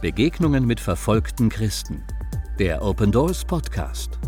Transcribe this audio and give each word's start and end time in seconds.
Begegnungen 0.00 0.66
mit 0.66 0.80
verfolgten 0.80 1.50
Christen. 1.50 2.02
Der 2.58 2.82
Open 2.82 3.12
Doors 3.12 3.44
Podcast. 3.44 4.18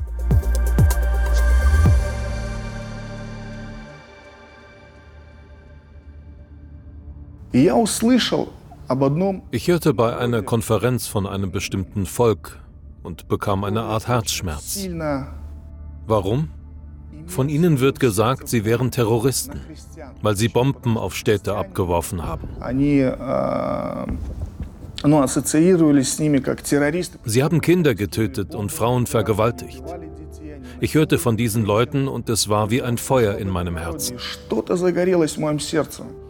Ich 9.51 9.69
hörte 9.69 9.95
bei 9.95 10.17
einer 10.17 10.43
Konferenz 10.43 11.07
von 11.07 11.27
einem 11.27 11.51
bestimmten 11.51 12.05
Volk 12.05 12.59
und 13.03 13.29
bekam 13.29 13.65
eine 13.65 13.81
Art 13.83 14.09
Herzschmerz. 14.09 14.87
Warum? 16.07 16.51
Von 17.27 17.49
ihnen 17.49 17.81
wird 17.81 17.99
gesagt, 17.99 18.49
sie 18.49 18.67
wären 18.67 18.91
Terroristen, 18.91 19.61
weil 20.21 20.37
sie 20.37 20.49
Bomben 20.49 20.99
auf 20.99 21.15
Städte 21.15 21.57
abgeworfen 21.57 22.23
haben. 22.23 22.49
Sie 27.25 27.43
haben 27.43 27.61
Kinder 27.61 27.95
getötet 27.95 28.55
und 28.55 28.71
Frauen 28.71 29.07
vergewaltigt. 29.07 29.83
Ich 30.81 30.95
hörte 30.95 31.19
von 31.19 31.37
diesen 31.37 31.65
Leuten 31.65 32.09
und 32.09 32.29
es 32.29 32.49
war 32.49 32.71
wie 32.71 32.83
ein 32.83 32.99
Feuer 32.99 33.37
in 33.37 33.49
meinem 33.49 33.77
Herzen. 33.77 34.17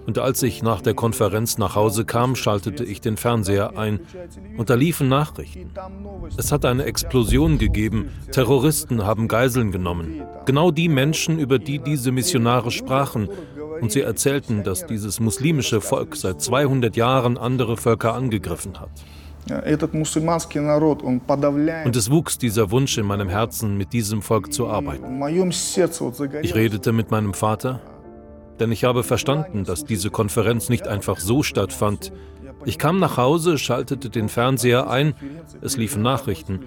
Und 0.05 0.19
als 0.19 0.43
ich 0.43 0.63
nach 0.63 0.80
der 0.80 0.95
Konferenz 0.95 1.59
nach 1.59 1.77
Hause 1.77 2.05
kam, 2.05 2.35
schaltete 2.35 2.85
ich 2.85 3.01
den 3.01 3.16
Fernseher 3.16 3.79
ein 3.79 4.01
und 4.57 4.69
da 4.69 4.75
liefen 4.75 5.09
Nachrichten. 5.09 5.71
Es 6.37 6.51
hat 6.51 6.65
eine 6.65 6.85
Explosion 6.85 7.59
gegeben, 7.59 8.11
Terroristen 8.33 9.05
haben 9.05 9.29
Geiseln 9.29 9.71
genommen. 9.71 10.23
Genau 10.45 10.71
die 10.71 10.89
Menschen, 10.89 11.39
über 11.39 11.59
die 11.59 11.79
diese 11.79 12.11
Missionare 12.11 12.71
sprachen. 12.71 13.29
Und 13.83 13.93
sie 13.93 14.01
erzählten, 14.01 14.63
dass 14.63 14.87
dieses 14.87 15.21
muslimische 15.21 15.83
Volk 15.83 16.17
seit 16.17 16.41
200 16.41 16.97
Jahren 16.97 17.37
andere 17.37 17.77
Völker 17.77 18.15
angegriffen 18.15 18.81
hat. 18.81 18.91
Und 21.85 21.97
es 21.97 22.11
wuchs 22.11 22.39
dieser 22.39 22.71
Wunsch 22.71 22.97
in 22.97 23.05
meinem 23.05 23.29
Herzen, 23.29 23.77
mit 23.77 23.93
diesem 23.93 24.23
Volk 24.23 24.52
zu 24.52 24.69
arbeiten. 24.69 25.21
Ich 26.43 26.55
redete 26.55 26.93
mit 26.93 27.11
meinem 27.11 27.35
Vater 27.35 27.80
denn 28.63 28.71
ich 28.71 28.85
habe 28.85 29.02
verstanden, 29.02 29.65
dass 29.65 29.85
diese 29.85 30.11
Konferenz 30.11 30.69
nicht 30.69 30.87
einfach 30.87 31.19
so 31.19 31.43
stattfand. 31.43 32.13
Ich 32.65 32.79
kam 32.79 33.01
nach 33.01 33.17
Hause, 33.17 33.59
schaltete 33.59 34.09
den 34.09 34.29
Fernseher 34.29 34.89
ein, 34.89 35.15
es 35.61 35.77
liefen 35.77 36.01
Nachrichten. 36.01 36.61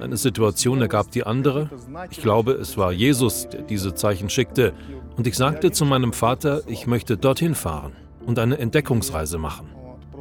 Eine 0.00 0.16
Situation 0.16 0.80
ergab 0.80 1.10
die 1.10 1.24
andere. 1.24 1.68
Ich 2.10 2.22
glaube, 2.22 2.52
es 2.52 2.78
war 2.78 2.90
Jesus, 2.90 3.50
der 3.50 3.60
diese 3.60 3.94
Zeichen 3.94 4.30
schickte. 4.30 4.72
Und 5.16 5.26
ich 5.26 5.36
sagte 5.36 5.72
zu 5.72 5.84
meinem 5.84 6.12
Vater, 6.12 6.62
ich 6.66 6.86
möchte 6.86 7.16
dorthin 7.16 7.54
fahren 7.54 7.92
und 8.24 8.38
eine 8.38 8.58
Entdeckungsreise 8.58 9.38
machen. 9.38 9.68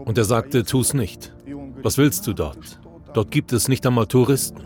Und 0.05 0.17
er 0.17 0.25
sagte, 0.25 0.63
tu's 0.63 0.93
nicht. 0.93 1.33
Was 1.81 1.97
willst 1.97 2.27
du 2.27 2.33
dort? 2.33 2.79
Dort 3.13 3.31
gibt 3.31 3.53
es 3.53 3.67
nicht 3.67 3.85
einmal 3.85 4.07
Touristen. 4.07 4.61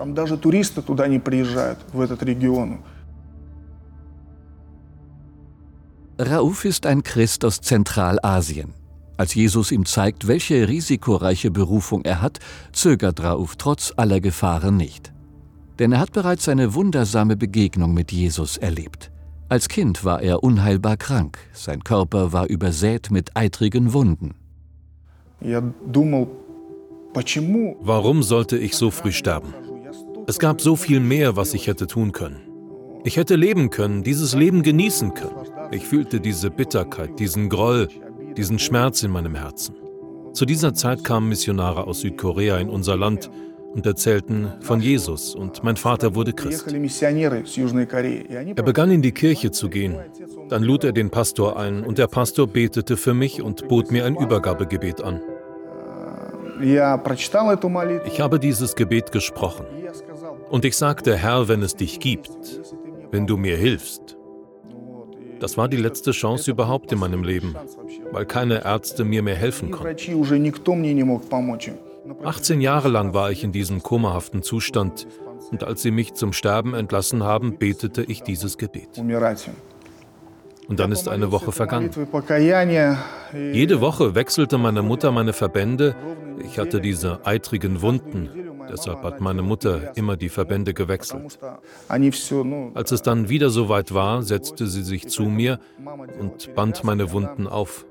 Rauf 6.20 6.66
ist 6.66 6.86
ein 6.86 7.04
Christ 7.04 7.44
aus 7.44 7.60
Zentralasien. 7.62 8.74
Als 9.18 9.34
Jesus 9.34 9.72
ihm 9.72 9.86
zeigt, 9.86 10.28
welche 10.28 10.68
risikoreiche 10.68 11.52
Berufung 11.52 12.04
er 12.04 12.22
hat, 12.22 12.40
zögert 12.74 13.24
Rauf 13.24 13.56
trotz 13.56 13.94
aller 13.96 14.20
Gefahren 14.20 14.78
nicht. 14.78 15.14
Denn 15.80 15.92
er 15.92 16.00
hat 16.00 16.14
bereits 16.14 16.48
eine 16.48 16.74
wundersame 16.74 17.36
Begegnung 17.36 17.94
mit 17.94 18.12
Jesus 18.12 18.58
erlebt. 18.58 19.12
Als 19.48 19.70
Kind 19.70 20.04
war 20.04 20.24
er 20.24 20.44
unheilbar 20.44 20.98
krank, 20.98 21.38
sein 21.54 21.84
Körper 21.84 22.34
war 22.34 22.48
übersät 22.48 23.12
mit 23.12 23.38
eitrigen 23.38 23.94
Wunden. 23.94 24.34
Warum 27.82 28.24
sollte 28.24 28.58
ich 28.58 28.76
so 28.76 28.90
früh 28.90 29.12
sterben? 29.12 29.54
Es 30.26 30.40
gab 30.40 30.62
so 30.62 30.76
viel 30.76 31.00
mehr, 31.00 31.36
was 31.36 31.54
ich 31.54 31.68
hätte 31.68 31.86
tun 31.86 32.12
können. 32.12 32.42
Ich 33.04 33.18
hätte 33.18 33.36
leben 33.36 33.70
können, 33.70 34.02
dieses 34.02 34.34
Leben 34.34 34.64
genießen 34.64 35.14
können. 35.14 35.36
Ich 35.70 35.86
fühlte 35.86 36.20
diese 36.20 36.50
Bitterkeit, 36.50 37.20
diesen 37.20 37.50
Groll, 37.50 37.88
diesen 38.36 38.58
Schmerz 38.58 39.04
in 39.04 39.12
meinem 39.12 39.36
Herzen. 39.36 39.76
Zu 40.34 40.46
dieser 40.46 40.74
Zeit 40.74 41.04
kamen 41.04 41.30
Missionare 41.30 41.86
aus 41.86 42.02
Südkorea 42.02 42.58
in 42.58 42.70
unser 42.70 42.98
Land 42.98 43.30
und 43.76 43.86
erzählten 43.86 44.54
von 44.62 44.80
Jesus 44.80 45.36
und 45.36 45.64
mein 45.64 45.76
Vater 45.76 46.16
wurde 46.16 46.32
Christ. 46.32 46.66
Er 48.56 48.64
begann 48.64 48.90
in 48.90 49.02
die 49.02 49.12
Kirche 49.12 49.52
zu 49.52 49.70
gehen. 49.70 49.98
Dann 50.48 50.64
lud 50.64 50.86
er 50.86 50.94
den 50.94 51.10
Pastor 51.10 51.60
ein 51.60 51.84
und 51.84 51.98
der 51.98 52.08
Pastor 52.08 52.48
betete 52.48 52.96
für 52.96 53.14
mich 53.14 53.42
und 53.42 53.68
bot 53.68 53.92
mir 53.92 54.06
ein 54.06 54.16
Übergabegebet 54.16 55.02
an. 55.02 55.22
Ich 58.06 58.22
habe 58.22 58.40
dieses 58.40 58.76
Gebet 58.76 59.12
gesprochen 59.12 59.66
und 60.50 60.64
ich 60.64 60.78
sagte, 60.78 61.18
Herr, 61.18 61.50
wenn 61.50 61.62
es 61.62 61.76
dich 61.76 62.00
gibt, 62.00 62.30
wenn 63.12 63.28
du 63.28 63.36
mir 63.36 63.58
hilfst. 63.58 64.18
Das 65.42 65.58
war 65.58 65.68
die 65.68 65.76
letzte 65.78 66.12
Chance 66.12 66.50
überhaupt 66.50 66.94
in 66.94 67.00
meinem 67.00 67.26
Leben, 67.26 67.56
weil 68.12 68.26
keine 68.26 68.64
Ärzte 68.64 69.04
mir 69.04 69.22
mehr 69.22 69.36
helfen 69.36 69.70
konnten. 69.72 69.96
18 72.24 72.62
Jahre 72.62 72.90
lang 72.90 73.14
war 73.14 73.32
ich 73.32 73.44
in 73.44 73.52
diesem 73.52 73.84
komahaften 73.84 74.44
Zustand 74.44 75.08
und 75.52 75.64
als 75.64 75.82
sie 75.82 75.92
mich 75.92 76.14
zum 76.14 76.34
Sterben 76.34 76.74
entlassen 76.74 77.24
haben, 77.24 77.58
betete 77.58 78.04
ich 78.04 78.24
dieses 78.24 78.58
Gebet. 78.58 78.90
Und 80.68 80.80
dann 80.80 80.92
ist 80.92 81.08
eine 81.08 81.32
Woche 81.32 81.52
vergangen. 81.52 81.92
Jede 83.34 83.82
Woche 83.82 84.16
wechselte 84.16 84.58
meine 84.58 84.82
Mutter 84.82 85.12
meine 85.12 85.34
Verbände. 85.34 85.96
Ich 86.44 86.58
hatte 86.58 86.82
diese 86.82 87.26
eitrigen 87.26 87.82
Wunden, 87.82 88.30
Deshalb 88.70 89.04
hat 89.04 89.22
meine 89.22 89.42
Mutter 89.42 89.96
immer 89.96 90.18
die 90.18 90.30
Verbände 90.30 90.74
gewechselt. 90.74 91.40
Als 91.88 92.92
es 92.92 93.02
dann 93.02 93.30
wieder 93.30 93.50
soweit 93.50 93.94
war, 93.94 94.22
setzte 94.24 94.68
sie 94.68 94.84
sich 94.84 95.08
zu 95.08 95.24
mir 95.24 95.60
und 96.20 96.54
band 96.56 96.84
meine 96.84 97.12
Wunden 97.12 97.48
auf. 97.48 97.86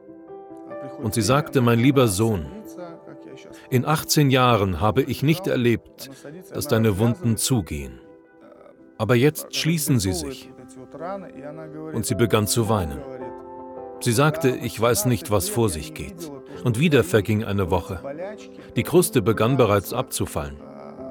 Und 1.02 1.14
sie 1.14 1.22
sagte, 1.22 1.60
mein 1.60 1.78
lieber 1.78 2.08
Sohn, 2.08 2.46
in 3.74 3.84
18 3.84 4.30
Jahren 4.30 4.80
habe 4.80 5.02
ich 5.02 5.24
nicht 5.24 5.48
erlebt, 5.48 6.08
dass 6.52 6.68
deine 6.68 7.00
Wunden 7.00 7.36
zugehen. 7.36 7.98
Aber 8.98 9.16
jetzt 9.16 9.56
schließen 9.56 9.98
sie 9.98 10.12
sich. 10.12 10.52
Und 11.92 12.06
sie 12.06 12.14
begann 12.14 12.46
zu 12.46 12.68
weinen. 12.68 13.00
Sie 13.98 14.12
sagte, 14.12 14.50
ich 14.50 14.80
weiß 14.80 15.06
nicht, 15.06 15.32
was 15.32 15.48
vor 15.48 15.68
sich 15.70 15.92
geht. 15.92 16.30
Und 16.62 16.78
wieder 16.78 17.02
verging 17.02 17.42
eine 17.42 17.68
Woche. 17.72 17.98
Die 18.76 18.84
Kruste 18.84 19.22
begann 19.22 19.56
bereits 19.56 19.92
abzufallen. 19.92 20.60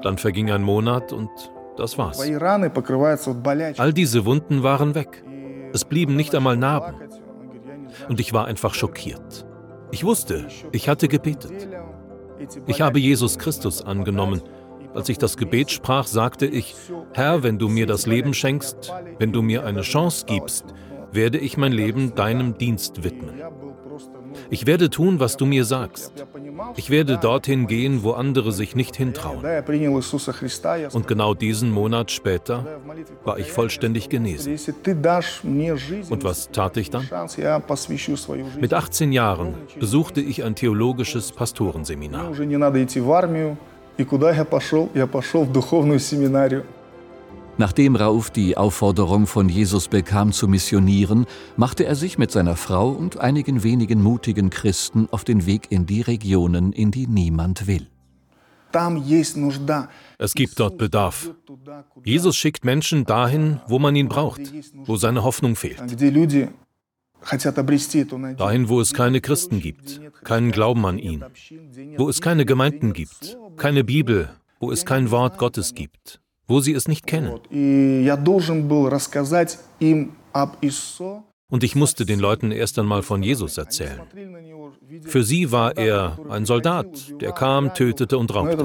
Dann 0.00 0.16
verging 0.16 0.50
ein 0.50 0.62
Monat 0.62 1.12
und 1.12 1.28
das 1.76 1.98
war's. 1.98 2.18
All 2.18 3.92
diese 3.92 4.24
Wunden 4.24 4.62
waren 4.62 4.94
weg. 4.94 5.22
Es 5.74 5.84
blieben 5.84 6.16
nicht 6.16 6.34
einmal 6.34 6.56
Narben. 6.56 6.96
Und 8.08 8.20
ich 8.20 8.32
war 8.32 8.46
einfach 8.46 8.72
schockiert. 8.72 9.44
Ich 9.90 10.02
wusste, 10.02 10.46
ich 10.72 10.88
hatte 10.88 11.08
gebetet. 11.08 11.68
Ich 12.66 12.80
habe 12.80 12.98
Jesus 12.98 13.38
Christus 13.38 13.82
angenommen. 13.82 14.42
Als 14.94 15.08
ich 15.08 15.18
das 15.18 15.36
Gebet 15.36 15.70
sprach, 15.70 16.06
sagte 16.06 16.46
ich, 16.46 16.74
Herr, 17.12 17.42
wenn 17.42 17.58
du 17.58 17.68
mir 17.68 17.86
das 17.86 18.06
Leben 18.06 18.32
schenkst, 18.32 18.92
wenn 19.18 19.32
du 19.32 19.42
mir 19.42 19.64
eine 19.64 19.82
Chance 19.82 20.24
gibst, 20.26 20.66
werde 21.12 21.38
ich 21.38 21.56
mein 21.56 21.72
Leben 21.72 22.14
deinem 22.14 22.56
Dienst 22.58 23.02
widmen. 23.02 23.42
Ich 24.49 24.65
werde 24.65 24.89
tun, 24.89 25.19
was 25.19 25.37
du 25.37 25.45
mir 25.45 25.65
sagst. 25.65 26.13
Ich 26.75 26.89
werde 26.89 27.17
dorthin 27.17 27.67
gehen, 27.67 28.03
wo 28.03 28.11
andere 28.11 28.51
sich 28.51 28.75
nicht 28.75 28.95
hintrauen. 28.95 29.43
Und 30.93 31.07
genau 31.07 31.33
diesen 31.33 31.71
Monat 31.71 32.11
später 32.11 32.65
war 33.23 33.39
ich 33.39 33.51
vollständig 33.51 34.09
genesen. 34.09 34.57
Und 36.09 36.23
was 36.23 36.49
tat 36.51 36.77
ich 36.77 36.89
dann? 36.89 37.09
Mit 38.59 38.73
18 38.73 39.11
Jahren 39.11 39.53
besuchte 39.79 40.21
ich 40.21 40.43
ein 40.43 40.55
theologisches 40.55 41.31
Pastorenseminar. 41.31 42.31
И 43.99 44.05
куда 44.05 44.31
я 44.31 44.45
пошел? 44.45 44.89
Я 44.93 45.07
пошел 45.07 45.43
в 45.43 45.51
духовную 45.51 45.99
семинарию. 45.99 46.65
Nachdem 47.56 47.94
Rauf 47.94 48.30
die 48.30 48.56
Aufforderung 48.56 49.28
von 49.28 49.48
Jesus 49.48 49.86
bekam 49.86 50.32
zu 50.32 50.48
missionieren, 50.48 51.26
machte 51.56 51.84
er 51.84 51.94
sich 51.94 52.18
mit 52.18 52.32
seiner 52.32 52.56
Frau 52.56 52.90
und 52.90 53.18
einigen 53.18 53.62
wenigen 53.62 54.02
mutigen 54.02 54.50
Christen 54.50 55.08
auf 55.12 55.22
den 55.22 55.46
Weg 55.46 55.70
in 55.70 55.86
die 55.86 56.00
Regionen, 56.00 56.72
in 56.72 56.90
die 56.90 57.06
niemand 57.06 57.68
will. 57.68 57.86
Es 60.18 60.34
gibt 60.34 60.58
dort 60.58 60.78
Bedarf. 60.78 61.30
Jesus 62.02 62.36
schickt 62.36 62.64
Menschen 62.64 63.04
dahin, 63.04 63.60
wo 63.68 63.78
man 63.78 63.94
ihn 63.94 64.08
braucht, 64.08 64.40
wo 64.84 64.96
seine 64.96 65.22
Hoffnung 65.22 65.54
fehlt. 65.54 65.80
Dahin, 68.36 68.68
wo 68.68 68.80
es 68.80 68.92
keine 68.92 69.20
Christen 69.20 69.60
gibt, 69.60 70.00
keinen 70.24 70.50
Glauben 70.50 70.84
an 70.84 70.98
ihn, 70.98 71.24
wo 71.96 72.08
es 72.08 72.20
keine 72.20 72.44
Gemeinden 72.44 72.92
gibt, 72.92 73.38
keine 73.56 73.84
Bibel, 73.84 74.30
wo 74.58 74.72
es 74.72 74.84
kein 74.84 75.10
Wort 75.12 75.38
Gottes 75.38 75.74
gibt, 75.74 76.20
wo 76.46 76.60
sie 76.60 76.72
es 76.72 76.88
nicht 76.88 77.06
kennen. 77.06 77.40
Und 81.50 81.62
ich 81.62 81.76
musste 81.76 82.06
den 82.06 82.20
Leuten 82.20 82.50
erst 82.50 82.78
einmal 82.78 83.02
von 83.02 83.22
Jesus 83.22 83.58
erzählen. 83.58 84.00
Für 85.02 85.22
sie 85.22 85.52
war 85.52 85.76
er 85.76 86.18
ein 86.28 86.46
Soldat, 86.46 86.86
der 87.20 87.32
kam, 87.32 87.74
tötete 87.74 88.18
und 88.18 88.34
rauchte. 88.34 88.56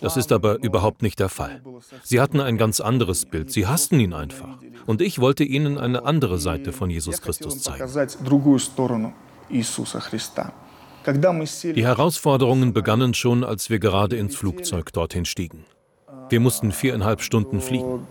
Das 0.00 0.16
ist 0.16 0.32
aber 0.32 0.62
überhaupt 0.62 1.02
nicht 1.02 1.18
der 1.18 1.28
Fall. 1.28 1.60
Sie 2.02 2.20
hatten 2.20 2.40
ein 2.40 2.58
ganz 2.58 2.80
anderes 2.80 3.26
Bild. 3.26 3.50
Sie 3.50 3.66
hassten 3.66 3.98
ihn 4.00 4.12
einfach. 4.12 4.58
Und 4.86 5.02
ich 5.02 5.18
wollte 5.18 5.44
ihnen 5.44 5.78
eine 5.78 6.04
andere 6.04 6.38
Seite 6.38 6.72
von 6.72 6.90
Jesus 6.90 7.20
Christus 7.20 7.60
zeigen. 7.62 7.84
Die 11.06 11.84
Herausforderungen 11.84 12.72
begannen 12.72 13.14
schon, 13.14 13.44
als 13.44 13.70
wir 13.70 13.78
gerade 13.78 14.16
ins 14.16 14.36
Flugzeug 14.36 14.92
dorthin 14.92 15.24
stiegen. 15.24 15.64
Wir 16.28 16.40
mussten 16.40 16.72
viereinhalb 16.72 17.20
Stunden 17.20 17.60
fliegen. 17.60 18.06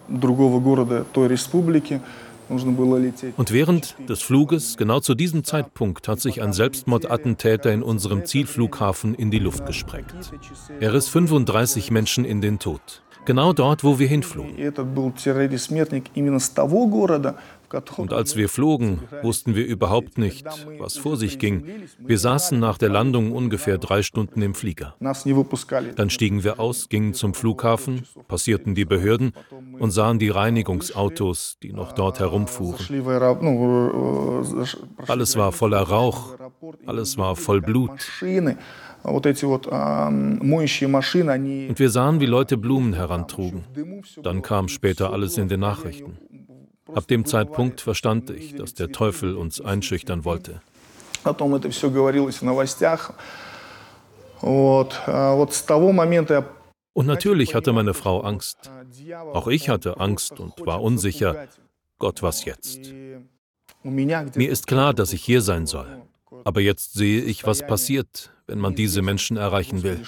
Und 3.37 3.51
während 3.51 3.95
des 4.09 4.21
Fluges, 4.21 4.77
genau 4.77 4.99
zu 4.99 5.15
diesem 5.15 5.43
Zeitpunkt, 5.43 6.07
hat 6.07 6.19
sich 6.19 6.41
ein 6.41 6.53
Selbstmordattentäter 6.53 7.71
in 7.71 7.81
unserem 7.81 8.25
Zielflughafen 8.25 9.15
in 9.15 9.31
die 9.31 9.39
Luft 9.39 9.65
gesprengt. 9.65 10.13
Er 10.79 10.93
riss 10.93 11.07
35 11.07 11.91
Menschen 11.91 12.25
in 12.25 12.41
den 12.41 12.59
Tod. 12.59 13.01
Genau 13.25 13.53
dort, 13.53 13.83
wo 13.83 13.99
wir 13.99 14.07
hinflogen. 14.07 14.55
Und 17.97 18.13
als 18.13 18.35
wir 18.35 18.49
flogen, 18.49 18.99
wussten 19.21 19.55
wir 19.55 19.65
überhaupt 19.65 20.17
nicht, 20.17 20.45
was 20.79 20.97
vor 20.97 21.17
sich 21.17 21.39
ging. 21.39 21.65
Wir 21.99 22.17
saßen 22.17 22.59
nach 22.59 22.77
der 22.77 22.89
Landung 22.89 23.31
ungefähr 23.31 23.77
drei 23.77 24.01
Stunden 24.03 24.41
im 24.41 24.53
Flieger. 24.53 24.95
Dann 25.95 26.09
stiegen 26.09 26.43
wir 26.43 26.59
aus, 26.59 26.89
gingen 26.89 27.13
zum 27.13 27.33
Flughafen, 27.33 28.03
passierten 28.27 28.75
die 28.75 28.85
Behörden 28.85 29.33
und 29.79 29.91
sahen 29.91 30.19
die 30.19 30.29
Reinigungsautos, 30.29 31.57
die 31.63 31.73
noch 31.73 31.93
dort 31.93 32.19
herumfuhren. 32.19 32.79
Alles 35.07 35.37
war 35.37 35.51
voller 35.51 35.81
Rauch, 35.81 36.35
alles 36.85 37.17
war 37.17 37.35
voll 37.35 37.61
Blut. 37.61 37.91
Und 39.03 39.25
wir 41.79 41.89
sahen, 41.89 42.19
wie 42.19 42.25
Leute 42.25 42.57
Blumen 42.57 42.93
herantrugen. 42.93 43.63
Dann 44.21 44.41
kam 44.41 44.67
später 44.67 45.11
alles 45.11 45.37
in 45.37 45.47
den 45.47 45.59
Nachrichten. 45.59 46.17
Ab 46.93 47.07
dem 47.07 47.25
Zeitpunkt 47.25 47.81
verstand 47.81 48.29
ich, 48.29 48.55
dass 48.55 48.73
der 48.73 48.91
Teufel 48.91 49.35
uns 49.35 49.61
einschüchtern 49.61 50.25
wollte. 50.25 50.61
Und 56.93 57.05
natürlich 57.07 57.55
hatte 57.55 57.73
meine 57.73 57.93
Frau 57.93 58.21
Angst. 58.21 58.57
Auch 59.33 59.47
ich 59.47 59.69
hatte 59.69 59.99
Angst 59.99 60.39
und 60.39 60.65
war 60.65 60.81
unsicher. 60.81 61.47
Gott, 61.99 62.21
was 62.21 62.45
jetzt? 62.45 62.91
Mir 63.83 64.49
ist 64.49 64.67
klar, 64.67 64.93
dass 64.93 65.13
ich 65.13 65.23
hier 65.23 65.41
sein 65.41 65.65
soll. 65.65 66.01
Aber 66.43 66.61
jetzt 66.61 66.93
sehe 66.93 67.21
ich, 67.21 67.45
was 67.45 67.65
passiert, 67.65 68.31
wenn 68.47 68.59
man 68.59 68.75
diese 68.75 69.01
Menschen 69.01 69.37
erreichen 69.37 69.81
will. 69.83 70.01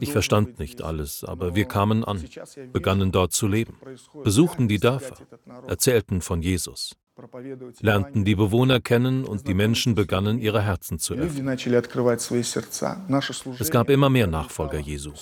Ich 0.00 0.12
verstand 0.12 0.58
nicht 0.58 0.82
alles, 0.82 1.24
aber 1.24 1.54
wir 1.54 1.64
kamen 1.64 2.04
an, 2.04 2.24
begannen 2.72 3.10
dort 3.12 3.32
zu 3.32 3.48
leben, 3.48 3.74
besuchten 4.22 4.68
die 4.68 4.78
Dörfer, 4.78 5.16
erzählten 5.66 6.20
von 6.20 6.42
Jesus, 6.42 6.94
lernten 7.80 8.24
die 8.24 8.34
Bewohner 8.34 8.80
kennen 8.80 9.24
und 9.24 9.48
die 9.48 9.54
Menschen 9.54 9.94
begannen 9.94 10.38
ihre 10.38 10.62
Herzen 10.62 10.98
zu 10.98 11.14
öffnen. 11.14 11.48
Es 13.58 13.70
gab 13.70 13.90
immer 13.90 14.10
mehr 14.10 14.26
Nachfolger 14.26 14.78
Jesu. 14.78 15.12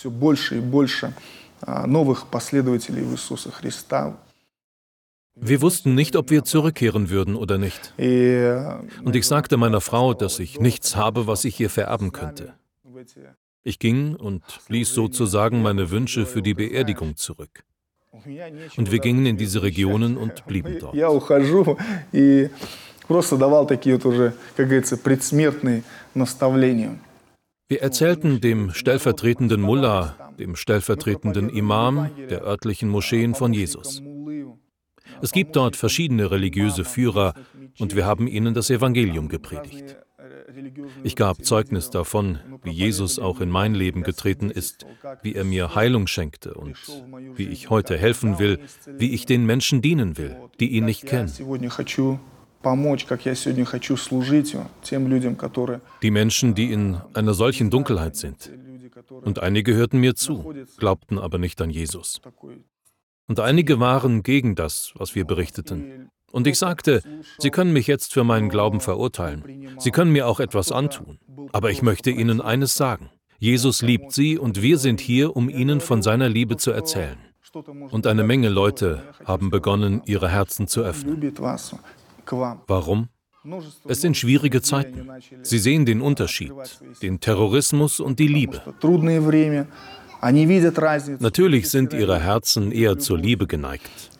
Wir 5.37 5.63
wussten 5.63 5.95
nicht, 5.95 6.17
ob 6.17 6.31
wir 6.31 6.45
zurückkehren 6.45 7.09
würden 7.11 7.35
oder 7.35 7.57
nicht. 7.59 7.95
Und 7.99 9.17
ich 9.17 9.27
sagte 9.27 9.57
meiner 9.57 9.81
Frau, 9.81 10.15
dass 10.15 10.39
ich 10.39 10.61
nichts 10.61 10.97
habe, 10.97 11.27
was 11.27 11.45
ich 11.45 11.59
ihr 11.61 11.71
vererben 11.71 12.13
könnte. 12.13 12.55
Ich 13.63 13.79
ging 13.79 14.17
und 14.17 14.43
ließ 14.69 14.95
sozusagen 14.95 15.63
meine 15.63 15.91
Wünsche 15.91 16.27
für 16.27 16.43
die 16.43 16.55
Beerdigung 16.55 17.17
zurück. 17.17 17.65
Und 18.13 18.91
wir 18.91 18.99
gingen 18.99 19.27
in 19.27 19.37
diese 19.37 19.63
Regionen 19.63 20.17
und 20.17 20.47
blieben 20.47 20.79
dort. 20.81 20.95
Wir 27.69 27.83
erzählten 27.83 28.41
dem 28.41 28.73
stellvertretenden 28.73 29.61
Mullah, 29.61 30.17
dem 30.39 30.57
stellvertretenden 30.57 31.51
Imam 31.51 32.11
der 32.29 32.43
örtlichen 32.43 32.89
Moscheen 32.89 33.35
von 33.35 33.53
Jesus. 33.53 34.03
Es 35.23 35.33
gibt 35.33 35.57
dort 35.57 35.77
verschiedene 35.77 36.31
religiöse 36.31 36.85
Führer 36.85 37.35
und 37.79 37.95
wir 37.97 38.07
haben 38.07 38.27
ihnen 38.27 38.55
das 38.55 38.71
Evangelium 38.71 39.29
gepredigt. 39.29 39.97
Ich 41.03 41.17
gab 41.17 41.45
Zeugnis 41.45 41.91
davon, 41.91 42.39
wie 42.63 42.71
Jesus 42.71 43.19
auch 43.19 43.41
in 43.41 43.51
mein 43.51 43.75
Leben 43.75 44.03
getreten 44.03 44.51
ist, 44.51 44.87
wie 45.23 45.35
er 45.35 45.45
mir 45.45 45.75
Heilung 45.75 46.07
schenkte 46.07 46.55
und 46.55 46.77
wie 47.35 47.49
ich 47.49 47.71
heute 47.71 47.97
helfen 47.97 48.39
will, 48.39 48.59
wie 48.87 49.13
ich 49.13 49.27
den 49.27 49.47
Menschen 49.47 49.81
dienen 49.83 50.19
will, 50.19 50.37
die 50.59 50.71
ihn 50.71 50.85
nicht 50.85 51.07
kennen. 51.07 51.33
Die 56.03 56.11
Menschen, 56.11 56.55
die 56.55 56.73
in 56.73 57.01
einer 57.15 57.35
solchen 57.35 57.71
Dunkelheit 57.71 58.17
sind. 58.17 58.51
Und 59.23 59.39
einige 59.39 59.75
hörten 59.75 59.99
mir 59.99 60.15
zu, 60.15 60.53
glaubten 60.77 61.19
aber 61.19 61.39
nicht 61.39 61.61
an 61.63 61.71
Jesus. 61.71 62.21
Und 63.31 63.39
einige 63.39 63.79
waren 63.79 64.25
gegen 64.25 64.57
das, 64.57 64.93
was 64.97 65.15
wir 65.15 65.25
berichteten. 65.25 66.11
Und 66.33 66.49
ich 66.49 66.59
sagte, 66.59 67.01
Sie 67.39 67.51
können 67.51 67.73
mich 67.73 67.87
jetzt 67.87 68.13
für 68.13 68.25
meinen 68.25 68.49
Glauben 68.49 68.81
verurteilen. 68.81 69.69
Sie 69.79 69.93
können 69.93 70.11
mir 70.11 70.27
auch 70.27 70.41
etwas 70.41 70.73
antun. 70.73 71.21
Aber 71.53 71.71
ich 71.71 71.81
möchte 71.81 72.11
Ihnen 72.11 72.41
eines 72.41 72.75
sagen. 72.75 73.09
Jesus 73.39 73.83
liebt 73.83 74.11
Sie 74.11 74.37
und 74.37 74.63
wir 74.63 74.79
sind 74.79 75.01
hier, 75.01 75.37
um 75.37 75.49
Ihnen 75.49 75.81
von 75.81 76.03
seiner 76.03 76.29
Liebe 76.29 76.57
zu 76.57 76.73
erzählen. 76.73 77.19
Und 77.93 78.09
eine 78.09 78.25
Menge 78.25 78.49
Leute 78.49 79.05
haben 79.25 79.51
begonnen, 79.51 80.03
ihre 80.07 80.29
Herzen 80.29 80.67
zu 80.67 80.81
öffnen. 80.83 81.33
Warum? 82.67 83.11
Es 83.87 84.01
sind 84.01 84.17
schwierige 84.17 84.61
Zeiten. 84.61 85.09
Sie 85.43 85.59
sehen 85.59 85.87
den 85.87 86.01
Unterschied, 86.01 86.53
den 87.01 87.21
Terrorismus 87.21 88.01
und 88.01 88.19
die 88.19 88.27
Liebe. 88.27 88.61
Natürlich 91.19 91.71
sind 91.71 91.93
ihre 91.93 92.21
Herzen 92.21 92.73
eher 92.73 92.99
zur 92.99 93.19
Liebe 93.19 93.47
geneigt. 93.47 94.11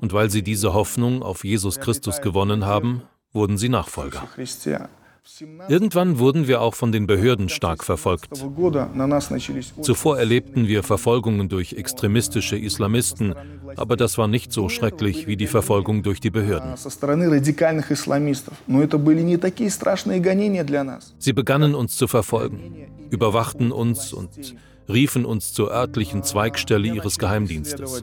Und 0.00 0.12
weil 0.12 0.30
sie 0.30 0.42
diese 0.42 0.72
Hoffnung 0.74 1.22
auf 1.22 1.44
Jesus 1.44 1.80
Christus 1.80 2.20
gewonnen 2.20 2.64
haben, 2.64 3.02
wurden 3.32 3.58
sie 3.58 3.68
Nachfolger. 3.68 4.24
Irgendwann 5.68 6.18
wurden 6.18 6.48
wir 6.48 6.60
auch 6.60 6.74
von 6.74 6.92
den 6.92 7.06
Behörden 7.06 7.48
stark 7.48 7.84
verfolgt. 7.84 8.36
Zuvor 9.82 10.18
erlebten 10.18 10.66
wir 10.66 10.82
Verfolgungen 10.82 11.48
durch 11.48 11.74
extremistische 11.74 12.56
Islamisten, 12.58 13.34
aber 13.76 13.96
das 13.96 14.18
war 14.18 14.28
nicht 14.28 14.52
so 14.52 14.68
schrecklich 14.68 15.26
wie 15.26 15.36
die 15.36 15.46
Verfolgung 15.46 16.02
durch 16.02 16.20
die 16.20 16.30
Behörden. 16.30 16.74
Sie 21.18 21.32
begannen 21.32 21.74
uns 21.74 21.96
zu 21.96 22.08
verfolgen, 22.08 22.74
überwachten 23.10 23.72
uns 23.72 24.12
und 24.12 24.54
riefen 24.92 25.24
uns 25.24 25.52
zur 25.52 25.70
örtlichen 25.70 26.22
Zweigstelle 26.22 26.88
ihres 26.88 27.18
Geheimdienstes. 27.18 28.02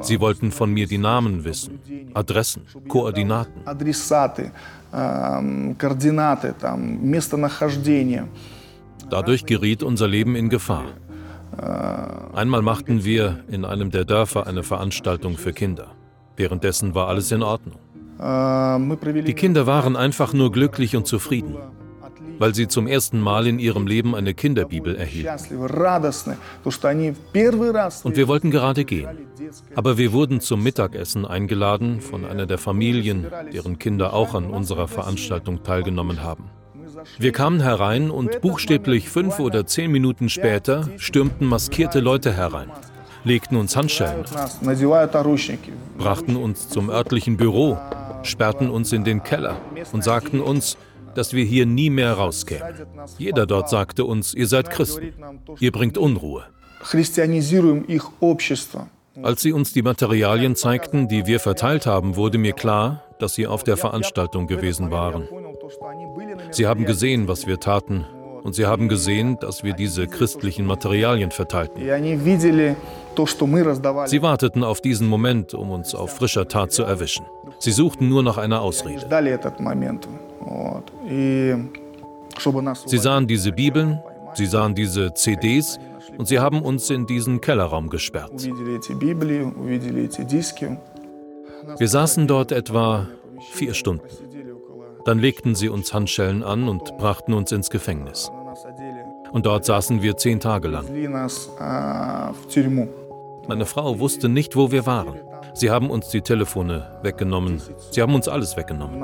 Sie 0.00 0.20
wollten 0.20 0.52
von 0.52 0.72
mir 0.72 0.86
die 0.86 0.98
Namen 0.98 1.44
wissen, 1.44 1.80
Adressen, 2.14 2.62
Koordinaten. 2.88 3.62
Dadurch 9.10 9.46
geriet 9.46 9.82
unser 9.82 10.08
Leben 10.08 10.36
in 10.36 10.48
Gefahr. 10.48 10.84
Einmal 12.34 12.62
machten 12.62 13.04
wir 13.04 13.40
in 13.48 13.64
einem 13.64 13.90
der 13.90 14.04
Dörfer 14.04 14.46
eine 14.46 14.62
Veranstaltung 14.62 15.36
für 15.36 15.52
Kinder. 15.52 15.88
Währenddessen 16.36 16.94
war 16.94 17.08
alles 17.08 17.32
in 17.32 17.42
Ordnung. 17.42 17.78
Die 18.20 19.34
Kinder 19.34 19.66
waren 19.66 19.96
einfach 19.96 20.32
nur 20.32 20.50
glücklich 20.52 20.96
und 20.96 21.06
zufrieden 21.06 21.56
weil 22.38 22.54
sie 22.54 22.68
zum 22.68 22.86
ersten 22.86 23.20
Mal 23.20 23.46
in 23.46 23.58
ihrem 23.58 23.86
Leben 23.86 24.14
eine 24.14 24.34
Kinderbibel 24.34 24.96
erhielten. 24.96 25.58
Und 28.02 28.16
wir 28.16 28.28
wollten 28.28 28.50
gerade 28.50 28.84
gehen. 28.84 29.08
Aber 29.74 29.98
wir 29.98 30.12
wurden 30.12 30.40
zum 30.40 30.62
Mittagessen 30.62 31.24
eingeladen 31.24 32.00
von 32.00 32.24
einer 32.24 32.46
der 32.46 32.58
Familien, 32.58 33.26
deren 33.52 33.78
Kinder 33.78 34.12
auch 34.12 34.34
an 34.34 34.46
unserer 34.46 34.88
Veranstaltung 34.88 35.62
teilgenommen 35.62 36.22
haben. 36.22 36.50
Wir 37.18 37.32
kamen 37.32 37.60
herein 37.60 38.10
und 38.10 38.40
buchstäblich 38.40 39.08
fünf 39.08 39.38
oder 39.38 39.66
zehn 39.66 39.90
Minuten 39.90 40.28
später 40.28 40.88
stürmten 40.96 41.46
maskierte 41.46 42.00
Leute 42.00 42.32
herein, 42.32 42.70
legten 43.24 43.56
uns 43.56 43.76
Handschellen, 43.76 44.24
brachten 45.98 46.36
uns 46.36 46.68
zum 46.68 46.90
örtlichen 46.90 47.36
Büro, 47.36 47.78
sperrten 48.22 48.68
uns 48.70 48.92
in 48.92 49.04
den 49.04 49.22
Keller 49.22 49.60
und 49.92 50.02
sagten 50.02 50.40
uns, 50.40 50.76
dass 51.18 51.32
wir 51.32 51.44
hier 51.44 51.66
nie 51.66 51.90
mehr 51.90 52.12
rauskämen. 52.12 52.86
Jeder 53.18 53.44
dort 53.44 53.68
sagte 53.68 54.04
uns, 54.04 54.34
ihr 54.34 54.46
seid 54.46 54.70
Christen, 54.70 55.12
ihr 55.58 55.72
bringt 55.72 55.98
Unruhe. 55.98 56.44
Als 59.22 59.42
sie 59.42 59.52
uns 59.52 59.72
die 59.72 59.82
Materialien 59.82 60.54
zeigten, 60.54 61.08
die 61.08 61.26
wir 61.26 61.40
verteilt 61.40 61.86
haben, 61.86 62.14
wurde 62.14 62.38
mir 62.38 62.52
klar, 62.52 63.02
dass 63.18 63.34
sie 63.34 63.48
auf 63.48 63.64
der 63.64 63.76
Veranstaltung 63.76 64.46
gewesen 64.46 64.92
waren. 64.92 65.28
Sie 66.52 66.68
haben 66.68 66.84
gesehen, 66.84 67.26
was 67.26 67.48
wir 67.48 67.58
taten, 67.58 68.06
und 68.44 68.54
sie 68.54 68.66
haben 68.66 68.88
gesehen, 68.88 69.36
dass 69.40 69.64
wir 69.64 69.72
diese 69.72 70.06
christlichen 70.06 70.66
Materialien 70.66 71.32
verteilten. 71.32 71.82
Sie 74.06 74.22
warteten 74.22 74.62
auf 74.62 74.80
diesen 74.80 75.08
Moment, 75.08 75.52
um 75.52 75.70
uns 75.72 75.96
auf 75.96 76.14
frischer 76.14 76.46
Tat 76.46 76.70
zu 76.70 76.84
erwischen. 76.84 77.26
Sie 77.58 77.72
suchten 77.72 78.08
nur 78.08 78.22
nach 78.22 78.38
einer 78.38 78.60
Ausrede. 78.60 79.04
Sie 82.86 82.98
sahen 82.98 83.26
diese 83.26 83.52
Bibeln, 83.52 84.00
sie 84.34 84.46
sahen 84.46 84.74
diese 84.74 85.12
CDs 85.14 85.78
und 86.16 86.26
sie 86.28 86.38
haben 86.38 86.62
uns 86.62 86.90
in 86.90 87.06
diesen 87.06 87.40
Kellerraum 87.40 87.88
gesperrt. 87.88 88.32
Wir 91.78 91.88
saßen 91.88 92.26
dort 92.26 92.52
etwa 92.52 93.08
vier 93.52 93.74
Stunden. 93.74 94.06
Dann 95.04 95.18
legten 95.18 95.54
sie 95.54 95.68
uns 95.68 95.92
Handschellen 95.94 96.42
an 96.42 96.68
und 96.68 96.96
brachten 96.98 97.32
uns 97.32 97.52
ins 97.52 97.70
Gefängnis. 97.70 98.30
Und 99.32 99.46
dort 99.46 99.64
saßen 99.64 100.02
wir 100.02 100.16
zehn 100.16 100.40
Tage 100.40 100.68
lang. 100.68 100.86
Meine 103.46 103.66
Frau 103.66 103.98
wusste 103.98 104.28
nicht, 104.28 104.56
wo 104.56 104.70
wir 104.70 104.86
waren. 104.86 105.14
Sie 105.58 105.70
haben 105.70 105.90
uns 105.90 106.08
die 106.10 106.20
Telefone 106.20 106.86
weggenommen. 107.02 107.60
Sie 107.90 108.00
haben 108.00 108.14
uns 108.14 108.28
alles 108.28 108.56
weggenommen. 108.56 109.02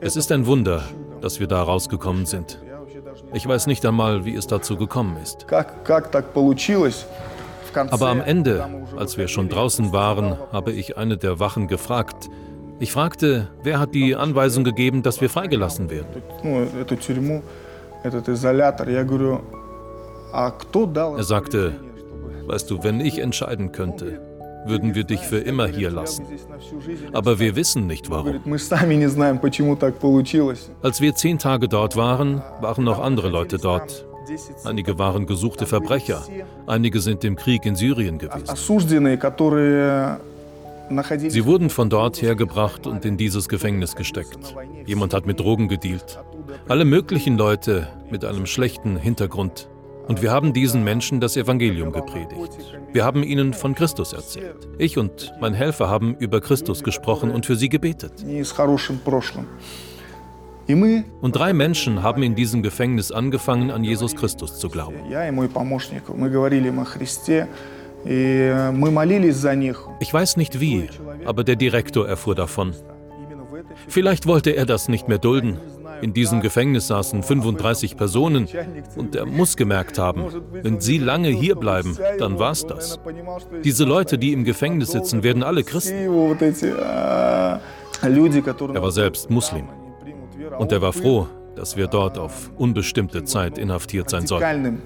Es 0.00 0.16
ist 0.16 0.32
ein 0.32 0.46
Wunder, 0.46 0.82
dass 1.20 1.38
wir 1.38 1.46
da 1.46 1.62
rausgekommen 1.62 2.26
sind. 2.26 2.58
Ich 3.32 3.46
weiß 3.46 3.68
nicht 3.68 3.86
einmal, 3.86 4.24
wie 4.24 4.34
es 4.34 4.48
dazu 4.48 4.76
gekommen 4.76 5.16
ist. 5.22 5.46
Aber 7.90 8.08
am 8.08 8.20
Ende, 8.20 8.66
als 8.96 9.16
wir 9.16 9.28
schon 9.28 9.48
draußen 9.48 9.92
waren, 9.92 10.36
habe 10.52 10.72
ich 10.72 10.96
eine 10.96 11.16
der 11.16 11.38
Wachen 11.38 11.68
gefragt. 11.68 12.28
Ich 12.80 12.90
fragte, 12.90 13.46
wer 13.62 13.78
hat 13.78 13.94
die 13.94 14.16
Anweisung 14.16 14.64
gegeben, 14.64 15.04
dass 15.04 15.20
wir 15.20 15.30
freigelassen 15.30 15.88
werden? 15.88 16.20
Er 20.32 21.24
sagte, 21.24 21.74
weißt 22.46 22.70
du, 22.70 22.82
wenn 22.82 23.00
ich 23.00 23.18
entscheiden 23.18 23.72
könnte, 23.72 24.20
würden 24.66 24.94
wir 24.94 25.04
dich 25.04 25.20
für 25.20 25.38
immer 25.38 25.66
hier 25.66 25.90
lassen. 25.90 26.24
Aber 27.12 27.38
wir 27.38 27.56
wissen 27.56 27.86
nicht 27.86 28.10
warum. 28.10 28.40
Als 30.82 31.00
wir 31.00 31.14
zehn 31.14 31.38
Tage 31.38 31.68
dort 31.68 31.96
waren, 31.96 32.42
waren 32.60 32.84
noch 32.84 33.00
andere 33.00 33.28
Leute 33.28 33.58
dort. 33.58 34.06
Einige 34.64 34.98
waren 34.98 35.26
gesuchte 35.26 35.66
Verbrecher, 35.66 36.22
einige 36.66 37.00
sind 37.00 37.24
im 37.24 37.34
Krieg 37.34 37.66
in 37.66 37.74
Syrien 37.74 38.18
gewesen. 38.18 38.56
Sie 41.28 41.46
wurden 41.46 41.70
von 41.70 41.90
dort 41.90 42.22
hergebracht 42.22 42.86
und 42.86 43.04
in 43.04 43.16
dieses 43.16 43.48
Gefängnis 43.48 43.96
gesteckt. 43.96 44.54
Jemand 44.86 45.14
hat 45.14 45.26
mit 45.26 45.40
Drogen 45.40 45.68
gedealt. 45.68 46.18
Alle 46.68 46.84
möglichen 46.84 47.36
Leute 47.36 47.88
mit 48.10 48.24
einem 48.24 48.46
schlechten 48.46 48.96
Hintergrund 48.96 49.68
und 50.08 50.22
wir 50.22 50.30
haben 50.30 50.52
diesen 50.52 50.84
Menschen 50.84 51.20
das 51.20 51.36
Evangelium 51.36 51.92
gepredigt. 51.92 52.58
Wir 52.92 53.04
haben 53.04 53.22
ihnen 53.22 53.54
von 53.54 53.74
Christus 53.74 54.12
erzählt. 54.12 54.68
Ich 54.78 54.98
und 54.98 55.32
mein 55.40 55.54
Helfer 55.54 55.88
haben 55.88 56.16
über 56.16 56.40
Christus 56.40 56.82
gesprochen 56.82 57.30
und 57.30 57.46
für 57.46 57.56
sie 57.56 57.68
gebetet. 57.68 58.24
Und 61.20 61.36
drei 61.36 61.52
Menschen 61.52 62.02
haben 62.02 62.22
in 62.22 62.34
diesem 62.34 62.62
Gefängnis 62.62 63.10
angefangen, 63.10 63.70
an 63.70 63.84
Jesus 63.84 64.14
Christus 64.14 64.58
zu 64.58 64.68
glauben. 64.68 64.96
Ich 70.00 70.12
weiß 70.12 70.36
nicht 70.36 70.60
wie, 70.60 70.88
aber 71.24 71.44
der 71.44 71.56
Direktor 71.56 72.08
erfuhr 72.08 72.34
davon. 72.34 72.74
Vielleicht 73.88 74.26
wollte 74.26 74.50
er 74.50 74.66
das 74.66 74.88
nicht 74.88 75.08
mehr 75.08 75.18
dulden. 75.18 75.58
In 76.02 76.12
diesem 76.12 76.40
Gefängnis 76.40 76.88
saßen 76.88 77.22
35 77.22 77.96
Personen 77.96 78.48
und 78.96 79.14
er 79.14 79.24
muss 79.24 79.56
gemerkt 79.56 79.98
haben, 79.98 80.24
wenn 80.50 80.80
sie 80.80 80.98
lange 80.98 81.28
hier 81.28 81.54
bleiben, 81.54 81.96
dann 82.18 82.38
war's 82.40 82.66
das. 82.66 82.98
Diese 83.62 83.84
Leute, 83.84 84.18
die 84.18 84.32
im 84.32 84.44
Gefängnis 84.44 84.90
sitzen, 84.90 85.22
werden 85.22 85.42
alle 85.44 85.62
Christen. 85.62 85.94
Er 85.94 87.60
war 88.02 88.90
selbst 88.90 89.30
Muslim 89.30 89.68
und 90.58 90.72
er 90.72 90.82
war 90.82 90.92
froh, 90.92 91.28
dass 91.54 91.76
wir 91.76 91.86
dort 91.86 92.18
auf 92.18 92.50
unbestimmte 92.56 93.22
Zeit 93.24 93.58
inhaftiert 93.58 94.10
sein 94.10 94.26
sollten. 94.26 94.80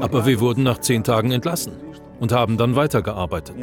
Aber 0.00 0.26
wir 0.26 0.40
wurden 0.40 0.62
nach 0.62 0.78
zehn 0.78 1.02
Tagen 1.02 1.30
entlassen 1.30 1.72
und 2.20 2.32
haben 2.32 2.58
dann 2.58 2.76
weitergearbeitet. 2.76 3.56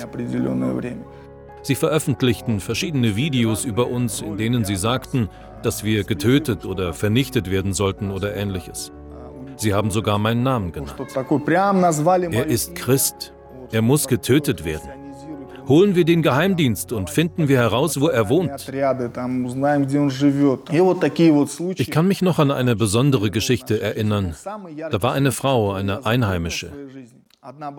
Sie 1.64 1.76
veröffentlichten 1.76 2.60
verschiedene 2.60 3.16
Videos 3.16 3.66
über 3.66 3.88
uns, 3.88 4.22
in 4.22 4.38
denen 4.38 4.66
sie 4.66 4.76
sagten, 4.76 5.30
dass 5.64 5.84
wir 5.84 6.04
getötet 6.04 6.66
oder 6.66 6.94
vernichtet 6.94 7.52
werden 7.52 7.74
sollten 7.74 8.12
oder 8.12 8.36
ähnliches. 8.36 8.92
Sie 9.58 9.74
haben 9.74 9.92
sogar 9.92 10.18
meinen 10.18 10.44
Namen 10.44 10.72
genannt. 10.72 10.96
Er 12.32 12.48
ist 12.48 12.76
Christ. 12.76 13.34
Er 13.72 13.82
muss 13.82 14.08
getötet 14.08 14.66
werden. 14.66 14.90
Holen 15.68 15.96
wir 15.96 16.04
den 16.04 16.24
Geheimdienst 16.24 16.92
und 16.92 17.10
finden 17.10 17.48
wir 17.48 17.60
heraus, 17.60 18.02
wo 18.02 18.08
er 18.08 18.28
wohnt. 18.28 18.68
Ich 21.78 21.92
kann 21.92 22.08
mich 22.08 22.22
noch 22.22 22.40
an 22.40 22.52
eine 22.52 22.76
besondere 22.76 23.32
Geschichte 23.32 23.80
erinnern. 23.80 24.36
Da 24.90 25.02
war 25.02 25.14
eine 25.14 25.32
Frau, 25.32 25.74
eine 25.74 26.06
Einheimische. 26.06 26.72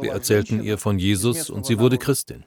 Wir 0.00 0.12
erzählten 0.12 0.62
ihr 0.62 0.78
von 0.78 0.98
Jesus 0.98 1.50
und 1.50 1.66
sie 1.66 1.78
wurde 1.78 1.98
Christin. 1.98 2.44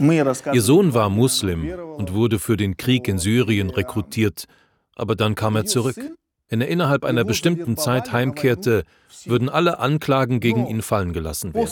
Ihr 0.00 0.62
Sohn 0.62 0.94
war 0.94 1.08
Muslim 1.10 1.70
und 1.96 2.12
wurde 2.12 2.38
für 2.38 2.56
den 2.56 2.76
Krieg 2.76 3.08
in 3.08 3.18
Syrien 3.18 3.70
rekrutiert, 3.70 4.44
aber 4.94 5.16
dann 5.16 5.34
kam 5.34 5.56
er 5.56 5.66
zurück. 5.66 5.96
Wenn 6.48 6.60
er 6.60 6.68
innerhalb 6.68 7.04
einer 7.04 7.24
bestimmten 7.24 7.76
Zeit 7.76 8.12
heimkehrte, 8.12 8.84
würden 9.24 9.48
alle 9.48 9.80
Anklagen 9.80 10.38
gegen 10.38 10.66
ihn 10.68 10.80
fallen 10.82 11.12
gelassen 11.12 11.52
werden. 11.54 11.66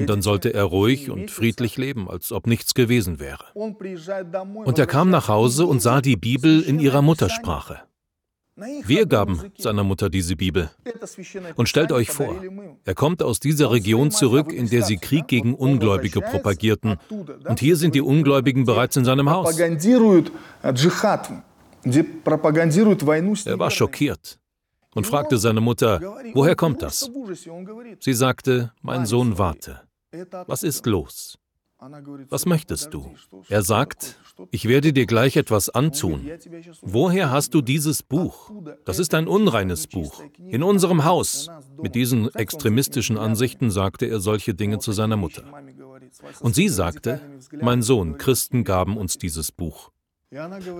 Und 0.00 0.06
dann 0.06 0.22
sollte 0.22 0.54
er 0.54 0.64
ruhig 0.64 1.10
und 1.10 1.30
friedlich 1.30 1.76
leben, 1.76 2.08
als 2.08 2.32
ob 2.32 2.46
nichts 2.46 2.72
gewesen 2.72 3.20
wäre. 3.20 3.44
Und 3.54 4.78
er 4.78 4.86
kam 4.86 5.10
nach 5.10 5.28
Hause 5.28 5.66
und 5.66 5.82
sah 5.82 6.00
die 6.00 6.16
Bibel 6.16 6.62
in 6.62 6.78
ihrer 6.78 7.02
Muttersprache. 7.02 7.80
Wir 8.56 9.06
gaben 9.06 9.52
seiner 9.56 9.82
Mutter 9.82 10.10
diese 10.10 10.36
Bibel. 10.36 10.70
Und 11.56 11.68
stellt 11.68 11.90
euch 11.90 12.10
vor, 12.10 12.36
er 12.84 12.94
kommt 12.94 13.22
aus 13.22 13.40
dieser 13.40 13.70
Region 13.70 14.10
zurück, 14.10 14.52
in 14.52 14.68
der 14.68 14.82
sie 14.82 14.98
Krieg 14.98 15.26
gegen 15.26 15.54
Ungläubige 15.54 16.20
propagierten. 16.20 16.98
Und 17.48 17.60
hier 17.60 17.76
sind 17.76 17.94
die 17.94 18.02
Ungläubigen 18.02 18.64
bereits 18.64 18.96
in 18.96 19.06
seinem 19.06 19.30
Haus. 19.30 19.58
Er 19.58 19.68
war 23.58 23.70
schockiert 23.70 24.38
und 24.94 25.06
fragte 25.06 25.38
seine 25.38 25.60
Mutter, 25.60 26.00
woher 26.34 26.54
kommt 26.54 26.82
das? 26.82 27.10
Sie 28.00 28.12
sagte, 28.12 28.72
mein 28.82 29.06
Sohn 29.06 29.38
warte. 29.38 29.80
Was 30.46 30.62
ist 30.62 30.84
los? 30.84 31.38
Was 32.28 32.46
möchtest 32.46 32.92
du? 32.92 33.14
Er 33.48 33.62
sagt, 33.62 34.16
ich 34.50 34.68
werde 34.68 34.92
dir 34.92 35.06
gleich 35.06 35.36
etwas 35.36 35.68
antun. 35.68 36.30
Woher 36.80 37.30
hast 37.30 37.54
du 37.54 37.62
dieses 37.62 38.02
Buch? 38.02 38.50
Das 38.84 38.98
ist 38.98 39.14
ein 39.14 39.28
unreines 39.28 39.86
Buch. 39.86 40.22
In 40.48 40.62
unserem 40.62 41.04
Haus. 41.04 41.48
Mit 41.80 41.94
diesen 41.94 42.34
extremistischen 42.34 43.18
Ansichten 43.18 43.70
sagte 43.70 44.06
er 44.06 44.20
solche 44.20 44.54
Dinge 44.54 44.78
zu 44.78 44.92
seiner 44.92 45.16
Mutter. 45.16 45.44
Und 46.40 46.54
sie 46.54 46.68
sagte, 46.68 47.20
mein 47.60 47.82
Sohn, 47.82 48.18
Christen 48.18 48.64
gaben 48.64 48.96
uns 48.96 49.18
dieses 49.18 49.52
Buch. 49.52 49.90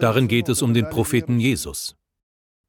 Darin 0.01 0.29
geht 0.29 0.49
es 0.49 0.63
um 0.63 0.75
den 0.75 0.89
Propheten 0.89 1.39
Jesus. 1.39 1.97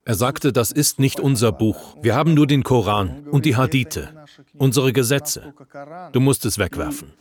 Er 0.05 0.15
sagte, 0.15 0.51
das 0.51 0.71
ist 0.71 0.99
nicht 0.99 1.21
unser 1.21 1.53
Buch. 1.53 1.95
Wir 2.01 2.13
haben 2.13 2.33
nur 2.33 2.45
den 2.45 2.63
Koran 2.63 3.25
und 3.31 3.45
die 3.45 3.55
Hadithe, 3.55 4.25
unsere 4.57 4.91
Gesetze. 4.91 5.53
Du 6.11 6.19
musst 6.19 6.45
es 6.45 6.57
wegwerfen. 6.59 7.13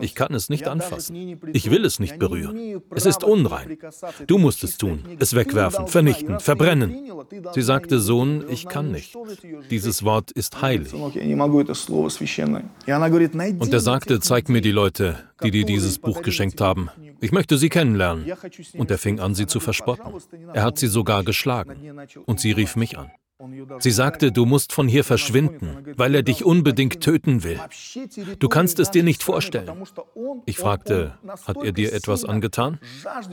Ich 0.00 0.14
kann 0.14 0.34
es 0.34 0.48
nicht 0.50 0.68
anfassen. 0.68 1.38
Ich 1.52 1.70
will 1.70 1.84
es 1.84 1.98
nicht 2.00 2.18
berühren. 2.18 2.82
Es 2.90 3.06
ist 3.06 3.24
unrein. 3.24 3.78
Du 4.26 4.38
musst 4.38 4.62
es 4.64 4.76
tun. 4.76 5.04
Es 5.18 5.34
wegwerfen, 5.34 5.86
vernichten, 5.86 6.40
verbrennen. 6.40 7.10
Sie 7.54 7.62
sagte, 7.62 7.98
Sohn, 7.98 8.44
ich 8.48 8.68
kann 8.68 8.92
nicht. 8.92 9.16
Dieses 9.70 10.04
Wort 10.04 10.30
ist 10.32 10.60
heilig. 10.60 10.92
Und 10.92 11.16
er 13.72 13.80
sagte, 13.80 14.20
zeig 14.20 14.48
mir 14.48 14.60
die 14.60 14.72
Leute, 14.72 15.18
die 15.42 15.50
dir 15.50 15.64
dieses 15.64 15.98
Buch 15.98 16.22
geschenkt 16.22 16.60
haben. 16.60 16.90
Ich 17.20 17.32
möchte 17.32 17.56
sie 17.58 17.68
kennenlernen. 17.68 18.30
Und 18.76 18.90
er 18.90 18.98
fing 18.98 19.20
an, 19.20 19.34
sie 19.34 19.46
zu 19.46 19.60
verspotten. 19.60 20.12
Er 20.52 20.62
hat 20.62 20.78
sie 20.78 20.88
sogar 20.88 21.24
geschlagen. 21.24 21.76
Und 22.26 22.40
sie 22.40 22.52
rief 22.52 22.76
mich 22.76 22.98
an. 22.98 23.10
Sie 23.78 23.90
sagte, 23.90 24.32
du 24.32 24.44
musst 24.46 24.72
von 24.72 24.88
hier 24.88 25.04
verschwinden, 25.04 25.94
weil 25.96 26.14
er 26.14 26.22
dich 26.22 26.44
unbedingt 26.44 27.00
töten 27.00 27.42
will. 27.42 27.58
Du 28.38 28.48
kannst 28.48 28.78
es 28.78 28.90
dir 28.90 29.02
nicht 29.02 29.22
vorstellen. 29.22 29.70
Ich 30.46 30.58
fragte, 30.58 31.18
hat 31.46 31.56
er 31.62 31.72
dir 31.72 31.92
etwas 31.92 32.24
angetan? 32.24 32.78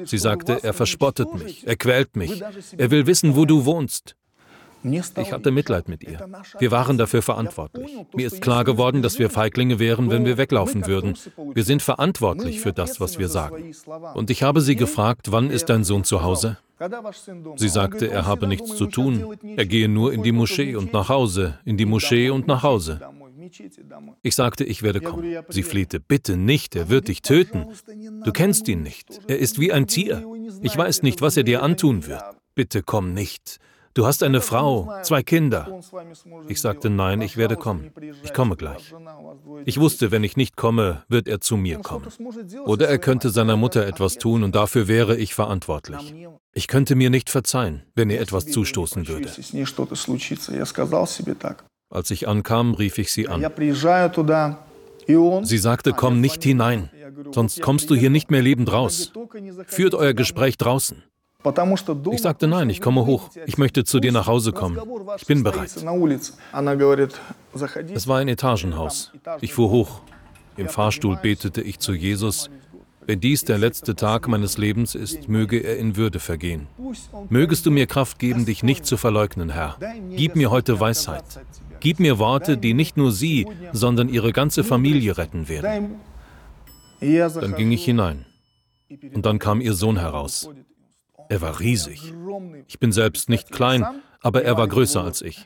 Sie 0.06 0.18
sagte, 0.18 0.64
er 0.64 0.74
verspottet 0.74 1.34
mich, 1.34 1.68
er 1.68 1.76
quält 1.76 2.16
mich, 2.16 2.42
er 2.78 2.92
will 2.92 3.08
wissen, 3.08 3.36
wo 3.36 3.46
du 3.46 3.66
wohnst. 3.66 4.16
Ich 4.84 5.32
hatte 5.32 5.52
Mitleid 5.52 5.90
mit 5.90 6.04
ihr. 6.04 6.26
Wir 6.60 6.72
waren 6.72 6.98
dafür 6.98 7.22
verantwortlich. 7.22 7.92
Mir 8.14 8.28
ist 8.28 8.42
klar 8.42 8.64
geworden, 8.64 9.02
dass 9.02 9.20
wir 9.20 9.30
Feiglinge 9.30 9.80
wären, 9.80 10.10
wenn 10.10 10.26
wir 10.26 10.38
weglaufen 10.38 10.88
würden. 10.88 11.16
Wir 11.54 11.64
sind 11.64 11.82
verantwortlich 11.82 12.60
für 12.60 12.74
das, 12.74 13.00
was 13.00 13.18
wir 13.18 13.28
sagen. 13.28 13.74
Und 14.14 14.30
ich 14.30 14.44
habe 14.44 14.62
sie 14.62 14.76
gefragt, 14.76 15.32
wann 15.32 15.50
ist 15.50 15.66
dein 15.66 15.84
Sohn 15.84 16.04
zu 16.04 16.24
Hause? 16.24 16.58
Sie 17.56 17.70
sagte, 17.70 18.10
er 18.10 18.26
habe 18.26 18.48
nichts 18.48 18.76
zu 18.76 18.86
tun. 18.86 19.36
Er 19.56 19.66
gehe 19.66 19.90
nur 19.90 20.14
in 20.14 20.24
die 20.24 20.32
Moschee 20.32 20.76
und 20.76 20.94
nach 20.94 21.10
Hause, 21.10 21.58
in 21.66 21.78
die 21.78 21.86
Moschee 21.86 22.30
und 22.30 22.48
nach 22.48 22.64
Hause. 22.64 23.02
Ich 24.22 24.36
sagte, 24.36 24.64
ich 24.64 24.84
werde 24.84 25.02
kommen. 25.02 25.38
Sie 25.50 25.64
flehte, 25.64 26.00
bitte 26.00 26.38
nicht, 26.38 26.76
er 26.76 26.90
wird 26.90 27.08
dich 27.08 27.22
töten. 27.22 27.68
Du 28.24 28.32
kennst 28.32 28.68
ihn 28.68 28.84
nicht. 28.84 29.22
Er 29.28 29.40
ist 29.40 29.60
wie 29.60 29.72
ein 29.72 29.88
Tier. 29.88 30.24
Ich 30.62 30.78
weiß 30.78 31.02
nicht, 31.04 31.22
was 31.22 31.38
er 31.38 31.44
dir 31.44 31.64
antun 31.64 32.06
wird. 32.06 32.24
Bitte 32.56 32.84
komm 32.84 33.14
nicht. 33.14 33.60
Du 33.98 34.06
hast 34.06 34.22
eine 34.22 34.42
Frau, 34.42 34.94
zwei 35.02 35.24
Kinder. 35.24 35.80
Ich 36.48 36.62
sagte, 36.62 36.92
nein, 36.92 37.20
ich 37.20 37.36
werde 37.36 37.56
kommen. 37.56 37.90
Ich 38.24 38.32
komme 38.32 38.56
gleich. 38.56 38.94
Ich 39.66 39.80
wusste, 39.80 40.12
wenn 40.12 40.24
ich 40.24 40.38
nicht 40.38 40.56
komme, 40.56 41.02
wird 41.10 41.28
er 41.28 41.42
zu 41.42 41.58
mir 41.58 41.80
kommen. 41.80 42.06
Oder 42.66 42.90
er 42.90 43.00
könnte 43.00 43.32
seiner 43.32 43.58
Mutter 43.58 43.88
etwas 43.88 44.20
tun 44.20 44.44
und 44.44 44.54
dafür 44.54 44.88
wäre 44.88 45.18
ich 45.18 45.34
verantwortlich. 45.34 46.14
Ich 46.54 46.68
könnte 46.68 46.94
mir 46.94 47.10
nicht 47.10 47.32
verzeihen, 47.32 47.82
wenn 47.96 48.12
ihr 48.12 48.22
etwas 48.22 48.46
zustoßen 48.46 49.08
würde. 49.08 49.32
Als 51.90 52.12
ich 52.12 52.28
ankam, 52.28 52.74
rief 52.76 53.00
ich 53.00 53.12
sie 53.12 53.28
an. 53.28 53.44
Sie 55.42 55.58
sagte, 55.58 55.94
komm 55.94 56.22
nicht 56.22 56.44
hinein, 56.44 56.92
sonst 57.32 57.62
kommst 57.62 57.90
du 57.90 57.96
hier 57.96 58.12
nicht 58.12 58.30
mehr 58.30 58.44
lebend 58.44 58.72
raus. 58.72 59.12
Führt 59.66 59.96
euer 59.96 60.14
Gespräch 60.14 60.58
draußen. 60.58 61.02
Ich 62.12 62.22
sagte 62.22 62.48
nein, 62.48 62.70
ich 62.70 62.82
komme 62.82 63.06
hoch. 63.06 63.30
Ich 63.46 63.58
möchte 63.58 63.84
zu 63.84 64.00
dir 64.00 64.12
nach 64.12 64.28
Hause 64.28 64.52
kommen. 64.52 64.80
Ich 65.18 65.26
bin 65.26 65.44
bereit. 65.44 65.72
Es 67.94 68.08
war 68.08 68.18
ein 68.20 68.28
Etagenhaus. 68.28 69.12
Ich 69.42 69.54
fuhr 69.54 69.70
hoch. 69.70 70.02
Im 70.58 70.68
Fahrstuhl 70.68 71.18
betete 71.18 71.62
ich 71.62 71.80
zu 71.80 71.94
Jesus, 71.94 72.50
wenn 73.06 73.22
dies 73.22 73.46
der 73.46 73.58
letzte 73.58 73.96
Tag 73.96 74.28
meines 74.28 74.58
Lebens 74.58 74.94
ist, 74.96 75.30
möge 75.30 75.60
er 75.60 75.78
in 75.78 75.96
Würde 75.96 76.20
vergehen. 76.20 76.68
Mögest 77.30 77.66
du 77.66 77.72
mir 77.72 77.88
Kraft 77.88 78.20
geben, 78.20 78.46
dich 78.46 78.64
nicht 78.64 78.86
zu 78.86 78.98
verleugnen, 78.98 79.50
Herr. 79.50 79.78
Gib 80.10 80.36
mir 80.36 80.52
heute 80.52 80.80
Weisheit. 80.80 81.24
Gib 81.80 82.00
mir 82.00 82.20
Worte, 82.20 82.58
die 82.58 82.74
nicht 82.74 82.98
nur 82.98 83.12
sie, 83.12 83.48
sondern 83.72 84.10
ihre 84.10 84.34
ganze 84.34 84.64
Familie 84.64 85.18
retten 85.18 85.48
werden. 85.48 86.00
Dann 87.00 87.56
ging 87.56 87.72
ich 87.72 87.86
hinein. 87.86 88.26
Und 89.14 89.26
dann 89.26 89.40
kam 89.40 89.62
ihr 89.62 89.74
Sohn 89.74 89.98
heraus. 89.98 90.50
Er 91.30 91.42
war 91.42 91.60
riesig. 91.60 92.14
Ich 92.68 92.80
bin 92.80 92.92
selbst 92.92 93.30
nicht 93.30 93.52
klein, 93.52 93.86
aber 94.22 94.44
er 94.44 94.58
war 94.58 94.68
größer 94.68 95.04
als 95.04 95.22
ich. 95.22 95.46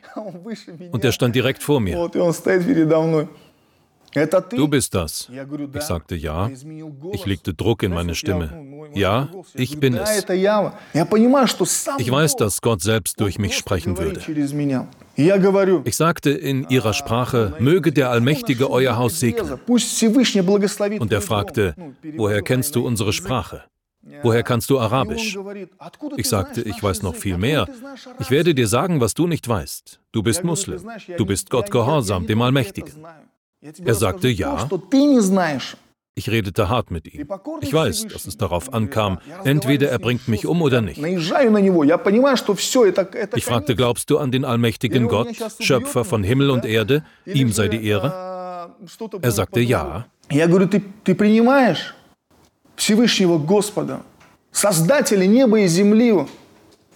Und 0.90 1.04
er 1.04 1.12
stand 1.12 1.34
direkt 1.34 1.62
vor 1.62 1.80
mir. 1.80 2.08
Du 4.50 4.68
bist 4.68 4.94
das. 4.94 5.30
Ich 5.74 5.82
sagte 5.82 6.14
ja. 6.14 6.50
Ich 7.12 7.24
legte 7.24 7.54
Druck 7.54 7.82
in 7.82 7.92
meine 7.94 8.14
Stimme. 8.14 8.52
Ja, 8.94 9.30
ich 9.54 9.80
bin 9.80 9.94
es. 9.94 10.26
Ich 11.98 12.10
weiß, 12.10 12.36
dass 12.36 12.60
Gott 12.60 12.82
selbst 12.82 13.18
durch 13.20 13.38
mich 13.38 13.56
sprechen 13.56 13.96
würde. 13.96 14.20
Ich 15.84 15.96
sagte 15.96 16.30
in 16.30 16.68
ihrer 16.68 16.92
Sprache, 16.92 17.54
möge 17.58 17.92
der 17.92 18.10
Allmächtige 18.10 18.70
euer 18.70 18.96
Haus 18.96 19.18
segnen. 19.18 19.58
Und 21.00 21.12
er 21.12 21.20
fragte, 21.22 21.74
woher 22.16 22.42
kennst 22.42 22.76
du 22.76 22.86
unsere 22.86 23.12
Sprache? 23.14 23.62
Woher 24.22 24.42
kannst 24.42 24.68
du 24.70 24.78
Arabisch? 24.78 25.38
Ich 26.16 26.28
sagte, 26.28 26.62
ich 26.62 26.82
weiß 26.82 27.02
noch 27.02 27.14
viel 27.14 27.38
mehr. 27.38 27.68
Ich 28.18 28.30
werde 28.30 28.54
dir 28.54 28.66
sagen, 28.66 29.00
was 29.00 29.14
du 29.14 29.26
nicht 29.26 29.48
weißt. 29.48 30.00
Du 30.10 30.22
bist 30.22 30.44
Muslim. 30.44 30.82
Du 31.16 31.26
bist 31.26 31.50
Gott 31.50 31.70
gehorsam, 31.70 32.26
dem 32.26 32.42
Allmächtigen. 32.42 33.06
Er 33.84 33.94
sagte 33.94 34.28
ja. 34.28 34.68
Ich 36.14 36.28
redete 36.28 36.68
hart 36.68 36.90
mit 36.90 37.12
ihm. 37.12 37.26
Ich 37.62 37.72
weiß, 37.72 38.08
dass 38.08 38.26
es 38.26 38.36
darauf 38.36 38.74
ankam, 38.74 39.18
entweder 39.44 39.88
er 39.88 39.98
bringt 39.98 40.28
mich 40.28 40.46
um 40.46 40.60
oder 40.60 40.82
nicht. 40.82 41.02
Ich 43.34 43.44
fragte, 43.44 43.76
glaubst 43.76 44.10
du 44.10 44.18
an 44.18 44.30
den 44.30 44.44
allmächtigen 44.44 45.08
Gott, 45.08 45.28
Schöpfer 45.60 46.04
von 46.04 46.22
Himmel 46.22 46.50
und 46.50 46.66
Erde, 46.66 47.04
ihm 47.24 47.50
sei 47.52 47.68
die 47.68 47.86
Ehre? 47.86 48.74
Er 49.22 49.30
sagte 49.30 49.60
ja. 49.60 50.06
Всевышнего 52.81 53.37
Господа, 53.37 54.01
Создателя 54.51 55.25
неба 55.25 55.59
и 55.59 55.67
земли, 55.67 56.27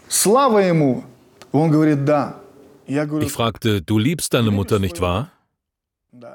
слава 0.08 0.60
Ему. 0.60 1.04
Он 1.52 1.70
говорит, 1.70 2.06
да. 2.06 2.38
Ich 2.88 3.32
fragte, 3.32 3.82
du 3.82 4.00
liebst 4.00 4.34
deine 4.34 4.52
Mutter, 4.52 4.80
nicht 4.80 5.00
wahr? 5.00 5.32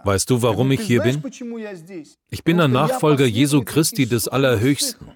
Weißt 0.05 0.31
du, 0.31 0.41
warum 0.43 0.71
ich 0.73 0.81
hier 0.81 1.03
bin? 1.03 1.23
Ich 2.31 2.45
bin 2.45 2.61
ein 2.61 2.73
Nachfolger 2.73 3.27
Jesu 3.27 3.63
Christi 3.63 4.07
des 4.07 4.27
Allerhöchsten. 4.27 5.09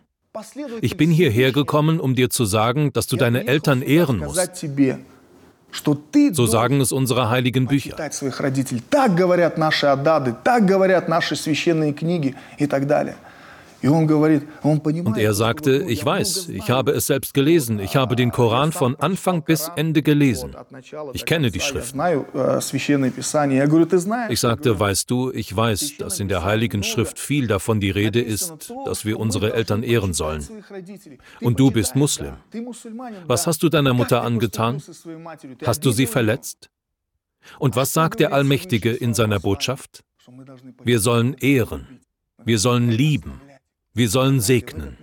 Ich 0.80 0.96
bin 0.96 1.10
hierher 1.10 1.52
gekommen, 1.52 1.98
um 1.98 2.14
dir 2.14 2.30
zu 2.30 2.44
sagen, 2.44 2.92
dass 2.92 3.06
du 3.06 3.16
deine 3.16 3.46
Eltern 3.46 3.82
ehren 3.82 4.18
musst. 4.18 4.66
So 6.32 6.46
sagen 6.46 6.80
es 6.80 6.92
unsere 6.92 7.30
heiligen 7.30 7.66
Bücher. 7.66 7.96
Und 13.85 15.17
er 15.17 15.33
sagte, 15.33 15.85
ich 15.87 16.03
weiß, 16.05 16.49
ich 16.49 16.69
habe 16.69 16.91
es 16.91 17.07
selbst 17.07 17.33
gelesen, 17.33 17.79
ich 17.79 17.95
habe 17.95 18.15
den 18.15 18.31
Koran 18.31 18.71
von 18.71 18.95
Anfang 18.95 19.43
bis 19.43 19.71
Ende 19.75 20.01
gelesen. 20.01 20.55
Ich 21.13 21.25
kenne 21.25 21.51
die 21.51 21.59
Schriften. 21.59 22.01
Ich 24.29 24.39
sagte, 24.39 24.79
weißt 24.79 25.11
du, 25.11 25.31
ich 25.31 25.55
weiß, 25.55 25.97
dass 25.97 26.19
in 26.19 26.27
der 26.27 26.43
Heiligen 26.43 26.83
Schrift 26.83 27.19
viel 27.19 27.47
davon 27.47 27.79
die 27.79 27.91
Rede 27.91 28.21
ist, 28.21 28.73
dass 28.85 29.05
wir 29.05 29.19
unsere 29.19 29.53
Eltern 29.53 29.83
ehren 29.83 30.13
sollen. 30.13 30.45
Und 31.41 31.59
du 31.59 31.71
bist 31.71 31.95
Muslim. 31.95 32.33
Was 33.27 33.47
hast 33.47 33.61
du 33.63 33.69
deiner 33.69 33.93
Mutter 33.93 34.23
angetan? 34.23 34.81
Hast 35.65 35.85
du 35.85 35.91
sie 35.91 36.07
verletzt? 36.07 36.69
Und 37.59 37.75
was 37.75 37.93
sagt 37.93 38.19
der 38.19 38.33
Allmächtige 38.33 38.91
in 38.91 39.13
seiner 39.13 39.39
Botschaft? 39.39 40.03
Wir 40.83 40.99
sollen 40.99 41.35
ehren. 41.35 41.99
Wir 42.43 42.59
sollen 42.59 42.89
lieben. 42.89 43.41
Wir 43.95 44.09
sollen 44.09 44.41
segnen. 44.41 44.97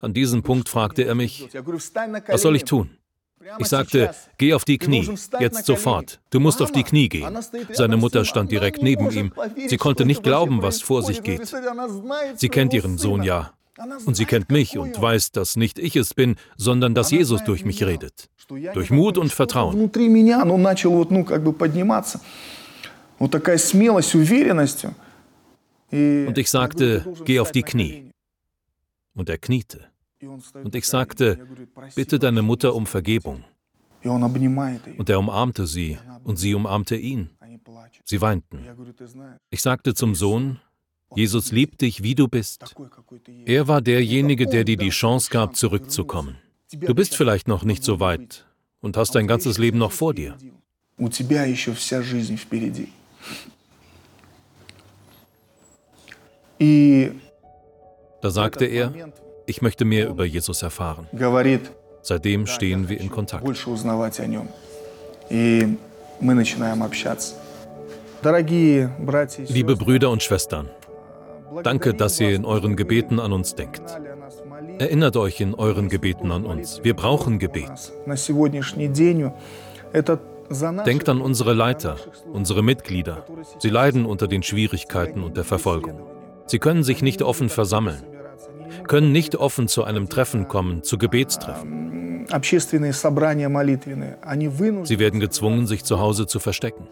An 0.00 0.12
diesem 0.12 0.42
Punkt 0.42 0.68
fragte 0.68 1.04
er 1.04 1.14
mich, 1.14 1.48
was 2.28 2.42
soll 2.42 2.56
ich 2.56 2.64
tun? 2.64 2.90
Ich 3.58 3.68
sagte, 3.68 4.14
geh 4.36 4.52
auf 4.52 4.66
die 4.66 4.76
Knie, 4.76 5.08
jetzt 5.40 5.64
sofort. 5.64 6.20
Du 6.30 6.38
musst 6.38 6.60
auf 6.60 6.70
die 6.70 6.82
Knie 6.82 7.08
gehen. 7.08 7.38
Seine 7.72 7.96
Mutter 7.96 8.26
stand 8.26 8.52
direkt 8.52 8.82
neben 8.82 9.10
ihm. 9.10 9.32
Sie 9.66 9.78
konnte 9.78 10.04
nicht 10.04 10.22
glauben, 10.22 10.60
was 10.60 10.82
vor 10.82 11.02
sich 11.02 11.22
geht. 11.22 11.40
Sie 12.36 12.48
kennt 12.50 12.74
ihren 12.74 12.98
Sohn 12.98 13.22
ja. 13.22 13.52
Und 14.04 14.14
sie 14.16 14.26
kennt 14.26 14.50
mich 14.50 14.76
und 14.76 15.00
weiß, 15.00 15.32
dass 15.32 15.56
nicht 15.56 15.78
ich 15.78 15.96
es 15.96 16.12
bin, 16.12 16.36
sondern 16.56 16.94
dass 16.94 17.10
Jesus 17.10 17.44
durch 17.44 17.64
mich 17.64 17.82
redet. 17.82 18.28
Durch 18.74 18.90
Mut 18.90 19.16
und 19.16 19.32
Vertrauen. 19.32 19.90
Und 25.90 26.38
ich 26.38 26.50
sagte, 26.50 27.06
geh 27.24 27.40
auf 27.40 27.52
die 27.52 27.62
Knie. 27.62 28.07
Und 29.18 29.28
er 29.28 29.38
kniete. 29.38 29.80
Und 30.54 30.74
ich 30.76 30.86
sagte, 30.86 31.44
bitte 31.96 32.20
deine 32.20 32.42
Mutter 32.42 32.74
um 32.74 32.86
Vergebung. 32.86 33.44
Und 34.04 35.10
er 35.10 35.18
umarmte 35.18 35.66
sie 35.66 35.98
und 36.22 36.36
sie 36.36 36.54
umarmte 36.54 36.96
ihn. 36.96 37.30
Sie 38.04 38.20
weinten. 38.20 38.60
Ich 39.50 39.60
sagte 39.60 39.94
zum 39.94 40.14
Sohn, 40.14 40.60
Jesus 41.16 41.50
liebt 41.50 41.80
dich, 41.80 42.04
wie 42.04 42.14
du 42.14 42.28
bist. 42.28 42.76
Er 43.44 43.66
war 43.66 43.80
derjenige, 43.80 44.46
der 44.46 44.62
dir 44.62 44.76
die 44.76 44.90
Chance 44.90 45.30
gab, 45.30 45.56
zurückzukommen. 45.56 46.36
Du 46.72 46.94
bist 46.94 47.16
vielleicht 47.16 47.48
noch 47.48 47.64
nicht 47.64 47.82
so 47.82 47.98
weit 47.98 48.46
und 48.80 48.96
hast 48.96 49.16
dein 49.16 49.26
ganzes 49.26 49.58
Leben 49.58 49.78
noch 49.78 49.92
vor 49.92 50.14
dir. 50.14 50.36
И 56.60 57.12
da 58.20 58.30
sagte 58.30 58.64
er, 58.64 58.92
ich 59.46 59.62
möchte 59.62 59.84
mehr 59.84 60.08
über 60.08 60.24
Jesus 60.24 60.62
erfahren. 60.62 61.06
Seitdem 62.02 62.46
stehen 62.46 62.88
wir 62.88 63.00
in 63.00 63.10
Kontakt. 63.10 63.44
Liebe 69.48 69.76
Brüder 69.76 70.10
und 70.10 70.22
Schwestern, 70.22 70.68
danke, 71.62 71.94
dass 71.94 72.20
ihr 72.20 72.34
in 72.34 72.44
euren 72.44 72.76
Gebeten 72.76 73.20
an 73.20 73.32
uns 73.32 73.54
denkt. 73.54 73.82
Erinnert 74.78 75.16
euch 75.16 75.40
in 75.40 75.54
euren 75.54 75.88
Gebeten 75.88 76.32
an 76.32 76.44
uns. 76.44 76.80
Wir 76.82 76.94
brauchen 76.94 77.38
Gebet. 77.38 77.92
Denkt 80.86 81.08
an 81.08 81.20
unsere 81.20 81.52
Leiter, 81.52 81.96
unsere 82.32 82.62
Mitglieder. 82.62 83.24
Sie 83.58 83.70
leiden 83.70 84.06
unter 84.06 84.28
den 84.28 84.42
Schwierigkeiten 84.42 85.22
und 85.22 85.36
der 85.36 85.44
Verfolgung. 85.44 86.17
Sie 86.48 86.58
können 86.58 86.82
sich 86.82 87.02
nicht 87.02 87.22
offen 87.22 87.50
versammeln, 87.50 88.02
können 88.86 89.12
nicht 89.12 89.36
offen 89.36 89.68
zu 89.68 89.84
einem 89.84 90.08
Treffen 90.08 90.48
kommen, 90.48 90.82
zu 90.82 90.96
Gebetstreffen. 90.96 91.97
Sie 94.84 94.98
werden 94.98 95.20
gezwungen, 95.20 95.66
sich 95.66 95.84
zu 95.84 95.98
Hause 95.98 96.26
zu 96.26 96.38
verstecken. 96.38 96.86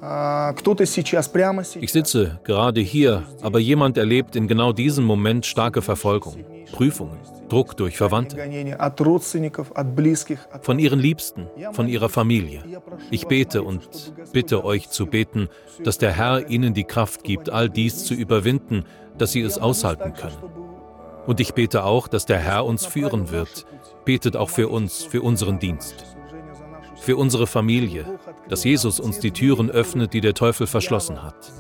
Ich 1.81 1.93
sitze 1.93 2.41
gerade 2.45 2.81
hier, 2.81 3.23
aber 3.43 3.59
jemand 3.59 3.99
erlebt 3.99 4.37
in 4.37 4.49
genau 4.49 4.73
diesem 4.73 5.05
Moment 5.05 5.47
starke 5.47 5.83
Verfolgung, 5.83 6.45
Prüfungen, 6.73 7.19
Druck 7.49 7.77
durch 7.77 7.97
Verwandte, 7.97 8.37
von 10.63 10.79
ihren 10.79 10.99
Liebsten, 10.99 11.47
von 11.73 11.89
ihrer 11.89 12.09
Familie. 12.09 12.63
Ich 13.11 13.27
bete 13.27 13.63
und 13.63 14.13
bitte 14.33 14.65
euch 14.65 14.91
zu 14.91 15.07
beten, 15.07 15.49
dass 15.85 15.99
der 15.99 16.13
Herr 16.13 16.49
ihnen 16.49 16.75
die 16.75 16.85
Kraft 16.85 17.23
gibt, 17.25 17.51
all 17.51 17.71
dies 17.71 18.05
zu 18.05 18.15
überwinden, 18.15 18.85
dass 19.19 19.33
sie 19.33 19.43
es 19.43 19.59
aushalten 19.59 20.13
können. 20.15 20.66
Und 21.27 21.41
ich 21.41 21.55
bete 21.55 21.85
auch, 21.85 22.09
dass 22.09 22.27
der 22.27 22.39
Herr 22.39 22.65
uns 22.65 22.87
führen 22.87 23.31
wird. 23.31 23.67
Betet 24.05 24.37
auch 24.37 24.51
für 24.51 24.69
uns, 24.69 25.03
für 25.05 25.23
unseren 25.23 25.59
Dienst, 25.59 26.17
für 27.01 27.17
unsere 27.17 27.47
Familie, 27.47 28.19
dass 28.49 28.63
Jesus 28.63 29.01
uns 29.01 29.19
die 29.19 29.33
Türen 29.33 29.71
öffnet, 29.71 30.13
die 30.13 30.21
der 30.21 30.35
Teufel 30.35 30.67
verschlossen 30.67 31.23
hat. 31.23 31.53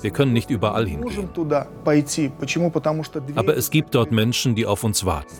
Wir 0.00 0.10
können 0.10 0.32
nicht 0.32 0.50
überall 0.50 0.86
hingehen. 0.86 1.28
Aber 3.34 3.56
es 3.56 3.70
gibt 3.70 3.94
dort 3.94 4.12
Menschen, 4.12 4.54
die 4.54 4.66
auf 4.66 4.84
uns 4.84 5.04
warten. 5.04 5.34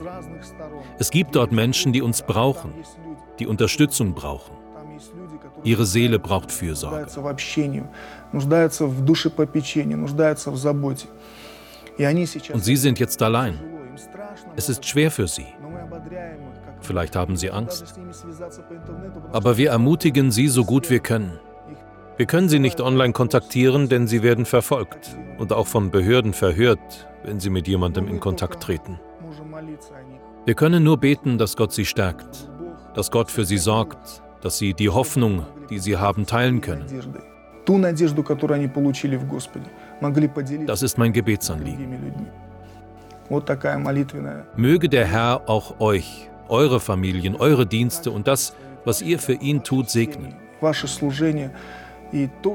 Es 0.99 1.11
gibt 1.11 1.37
dort 1.37 1.53
Menschen, 1.53 1.93
die 1.93 2.03
uns 2.03 2.23
brauchen, 2.23 2.73
die 3.39 3.47
Unterstützung 3.47 4.15
brauchen. 4.15 4.57
Ihre 5.63 5.87
Seele 5.87 6.19
braucht 6.19 6.53
Fürsorge. 6.53 7.07
Und 12.53 12.65
Sie 12.65 12.77
sind 12.77 12.99
jetzt 12.99 13.23
allein. 13.23 13.61
Es 14.57 14.69
ist 14.69 14.85
schwer 14.85 15.11
für 15.11 15.29
Sie. 15.29 15.47
Vielleicht 16.81 17.17
haben 17.17 17.37
Sie 17.37 17.51
Angst. 17.51 17.99
Aber 19.33 19.57
wir 19.57 19.71
ermutigen 19.71 20.31
Sie 20.31 20.49
so 20.49 20.65
gut 20.65 20.91
wir 20.91 21.01
können. 21.01 21.39
Wir 22.17 22.27
können 22.27 22.49
Sie 22.49 22.61
nicht 22.61 22.81
online 22.81 23.13
kontaktieren, 23.13 23.89
denn 23.89 24.07
Sie 24.07 24.23
werden 24.23 24.45
verfolgt 24.45 25.17
und 25.39 25.53
auch 25.53 25.67
von 25.67 25.91
Behörden 25.91 26.33
verhört, 26.33 27.09
wenn 27.25 27.41
Sie 27.41 27.51
mit 27.51 27.67
jemandem 27.67 28.07
in 28.07 28.21
Kontakt 28.21 28.63
treten. 28.63 29.01
Wir 30.45 30.55
können 30.55 30.85
nur 30.85 30.99
beten, 30.99 31.39
dass 31.39 31.57
Gott 31.57 31.73
Sie 31.73 31.85
stärkt, 31.85 32.49
dass 32.95 33.11
Gott 33.11 33.31
für 33.31 33.45
Sie 33.45 33.59
sorgt, 33.59 34.23
dass 34.43 34.59
Sie 34.59 34.75
die 34.75 34.91
Hoffnung, 34.91 35.47
die 35.71 35.79
Sie 35.79 35.97
haben, 35.97 36.27
teilen 36.27 36.61
können. 36.61 36.85
Das 40.67 40.83
ist 40.83 40.99
mein 40.99 41.13
Gebetsanliegen. 41.13 42.27
Möge 44.57 44.89
der 44.89 45.07
Herr 45.07 45.49
auch 45.49 45.81
euch, 45.81 46.29
eure 46.49 46.79
Familien, 46.81 47.37
eure 47.37 47.67
Dienste 47.67 48.11
und 48.11 48.27
das, 48.27 48.55
was 48.85 49.01
ihr 49.01 49.19
für 49.19 49.35
ihn 49.35 49.63
tut, 49.63 49.89
segnen. 49.89 50.35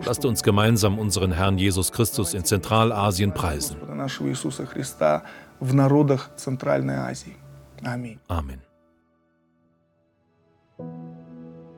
Lasst 0.06 0.26
uns 0.26 0.44
gemeinsam 0.44 1.00
unseren 1.00 1.32
Herrn 1.32 1.58
Jesus 1.58 1.92
Christus 1.92 2.34
in 2.34 2.46
Zentralasien 2.46 3.34
preisen. 3.34 3.78
Amen. 8.28 8.69